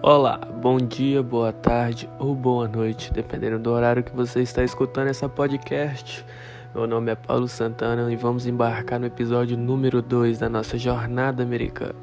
[0.00, 5.08] Olá, bom dia, boa tarde ou boa noite, dependendo do horário que você está escutando
[5.08, 6.24] essa podcast.
[6.72, 11.42] Meu nome é Paulo Santana e vamos embarcar no episódio número 2 da nossa jornada
[11.42, 11.94] americana.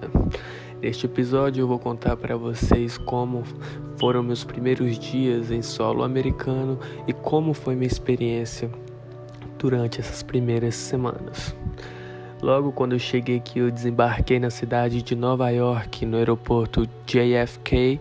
[0.82, 3.44] Neste episódio eu vou contar para vocês como
[3.98, 8.70] foram meus primeiros dias em solo americano e como foi minha experiência
[9.58, 11.56] durante essas primeiras semanas.
[12.46, 18.00] Logo quando eu cheguei aqui, eu desembarquei na cidade de Nova York, no aeroporto JFK,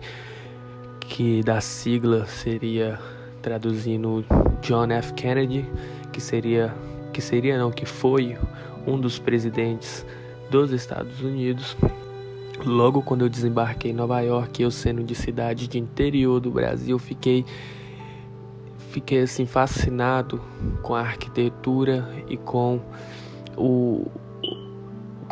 [0.99, 2.99] que da sigla seria
[3.41, 4.23] traduzindo
[4.61, 5.13] John F.
[5.13, 5.65] Kennedy,
[6.13, 6.71] que seria
[7.11, 8.37] que seria não, que foi
[8.85, 10.05] um dos presidentes
[10.51, 11.75] dos Estados Unidos.
[12.63, 16.99] Logo quando eu desembarquei em Nova York, eu sendo de cidade de interior do Brasil,
[16.99, 17.43] fiquei
[18.91, 20.39] fiquei assim fascinado
[20.83, 22.79] com a arquitetura e com
[23.57, 24.05] o,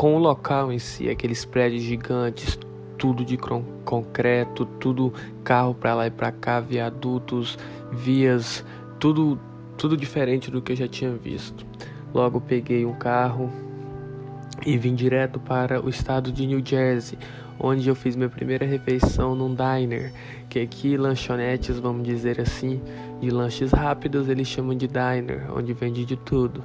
[0.03, 2.59] com o local em si, aqueles prédios gigantes,
[2.97, 3.37] tudo de
[3.85, 5.13] concreto, tudo
[5.45, 7.57] carro para lá e para cá, viadutos,
[7.89, 8.65] vias,
[8.99, 9.39] tudo
[9.77, 11.65] tudo diferente do que eu já tinha visto.
[12.13, 13.49] Logo peguei um carro
[14.65, 17.17] e vim direto para o estado de New Jersey,
[17.59, 20.11] onde eu fiz minha primeira refeição num diner,
[20.49, 22.81] que aqui lanchonetes, vamos dizer assim,
[23.19, 26.63] de lanches rápidos, eles chamam de diner, onde vende de tudo.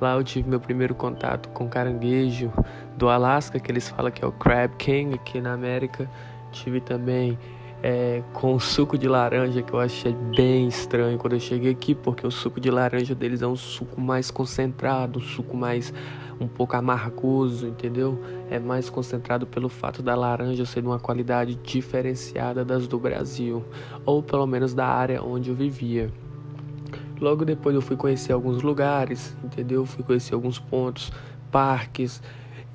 [0.00, 2.52] Lá eu tive meu primeiro contato com caranguejo
[2.96, 6.10] do Alasca, que eles falam que é o Crab King aqui na América.
[6.50, 7.38] Tive também
[7.82, 12.24] é, com suco de laranja, que eu achei bem estranho quando eu cheguei aqui, porque
[12.26, 15.92] o suco de laranja deles é um suco mais concentrado, um suco mais
[16.40, 18.20] um pouco amargoso, entendeu?
[18.50, 23.64] É mais concentrado pelo fato da laranja ser de uma qualidade diferenciada das do Brasil,
[24.06, 26.10] ou pelo menos da área onde eu vivia.
[27.20, 29.84] Logo depois eu fui conhecer alguns lugares, entendeu?
[29.86, 31.12] Fui conhecer alguns pontos,
[31.52, 32.20] parques.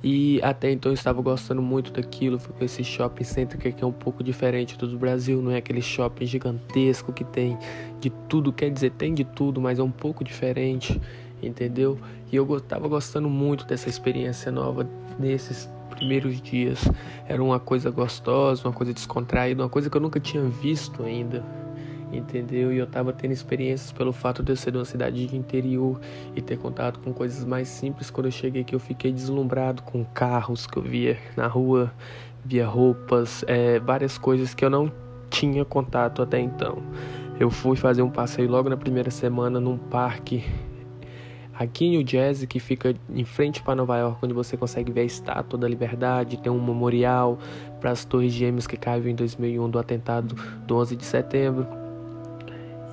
[0.04, 2.40] E até então eu estava gostando muito daquilo.
[2.58, 5.42] Conhecer shopping center que é um pouco diferente do Brasil.
[5.42, 7.58] Não é aquele shopping gigantesco que tem
[8.00, 8.54] de tudo.
[8.54, 11.02] Quer dizer, tem de tudo, mas é um pouco diferente,
[11.42, 11.98] entendeu?
[12.32, 14.88] E eu estava gostando muito dessa experiência nova
[15.18, 16.84] nesses primeiros dias.
[17.28, 21.44] Era uma coisa gostosa, uma coisa descontraída, uma coisa que eu nunca tinha visto ainda
[22.12, 22.72] entendeu?
[22.72, 26.00] E eu tava tendo experiências pelo fato de eu ser de uma cidade de interior
[26.36, 28.10] e ter contato com coisas mais simples.
[28.10, 31.92] Quando eu cheguei aqui, eu fiquei deslumbrado com carros que eu via na rua,
[32.44, 34.92] via roupas, é, várias coisas que eu não
[35.30, 36.82] tinha contato até então.
[37.40, 40.44] Eu fui fazer um passeio logo na primeira semana num parque
[41.58, 45.02] aqui em New Jersey, que fica em frente para Nova York, onde você consegue ver
[45.02, 47.38] a Estátua da Liberdade, tem um memorial
[47.80, 50.36] para as Torres Gêmeas que caiu em 2001 do atentado
[50.66, 51.87] do 11 de setembro.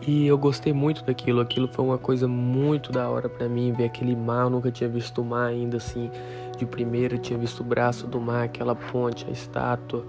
[0.07, 3.85] E eu gostei muito daquilo, aquilo foi uma coisa muito da hora para mim, ver
[3.85, 6.11] aquele mar, eu nunca tinha visto o mar ainda assim,
[6.59, 10.05] de primeira, tinha visto o braço do mar, aquela ponte, a estátua,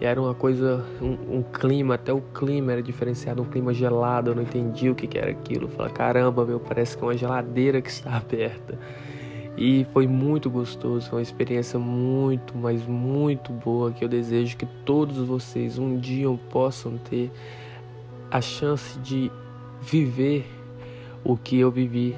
[0.00, 4.30] e era uma coisa, um, um, clima, até o clima era diferenciado, um clima gelado,
[4.30, 7.06] eu não entendi o que, que era aquilo, eu falei, caramba, meu, parece que é
[7.08, 8.78] uma geladeira que está aberta.
[9.56, 14.66] E foi muito gostoso, foi uma experiência muito, mas muito boa que eu desejo que
[14.84, 17.30] todos vocês um dia possam ter
[18.32, 19.30] a chance de
[19.82, 20.46] viver
[21.22, 22.16] o que eu vivi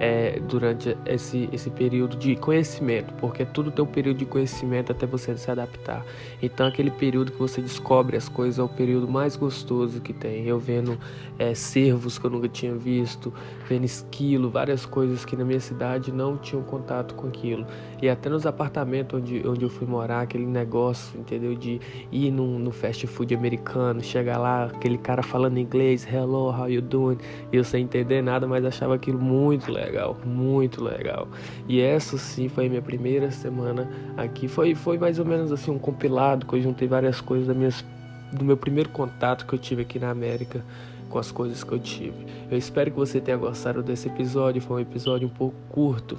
[0.00, 5.06] é, durante esse, esse período de conhecimento, porque tudo tem um período de conhecimento até
[5.06, 6.04] você se adaptar.
[6.42, 10.46] Então, aquele período que você descobre as coisas é o período mais gostoso que tem.
[10.46, 10.98] Eu vendo
[11.38, 13.32] é, cervos que eu nunca tinha visto,
[13.68, 17.66] vendo esquilo, várias coisas que na minha cidade não tinham contato com aquilo.
[18.02, 21.54] E até nos apartamentos onde, onde eu fui morar, aquele negócio, entendeu?
[21.54, 26.68] De ir no, no fast food americano, chegar lá, aquele cara falando inglês, hello, how
[26.68, 27.18] you doing?
[27.52, 31.28] E eu sem entender nada, mas achava aquilo muito legal legal, muito legal.
[31.68, 34.48] E essa sim foi minha primeira semana aqui.
[34.48, 37.84] Foi, foi mais ou menos assim um compilado que eu juntei várias coisas da minhas,
[38.32, 40.64] do meu primeiro contato que eu tive aqui na América
[41.08, 42.26] com as coisas que eu tive.
[42.50, 44.60] Eu espero que você tenha gostado desse episódio.
[44.60, 46.18] Foi um episódio um pouco curto,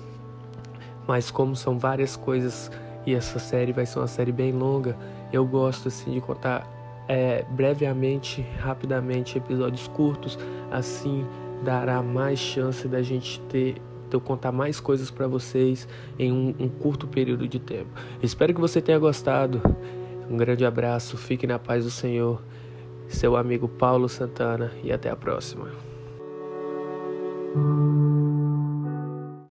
[1.08, 2.72] mas como são várias coisas
[3.06, 4.98] e essa série vai ser uma série bem longa,
[5.32, 6.68] eu gosto assim de contar
[7.08, 10.40] é, brevemente, rapidamente episódios curtos,
[10.72, 11.26] assim
[11.64, 13.76] dará mais chance da gente ter
[14.16, 15.88] eu contar mais coisas para vocês
[16.18, 17.90] em um, um, curto período de tempo.
[18.24, 19.62] Espero que você tenha gostado.
[20.30, 22.42] Um grande abraço, fique na paz do Senhor.
[23.08, 25.70] Seu amigo Paulo Santana e até a próxima.